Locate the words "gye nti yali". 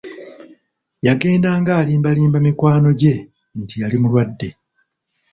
2.99-3.97